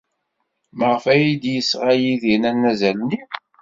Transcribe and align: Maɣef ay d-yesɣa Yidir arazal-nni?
Maɣef 0.77 1.05
ay 1.13 1.25
d-yesɣa 1.41 1.93
Yidir 2.01 2.41
arazal-nni? 2.49 3.21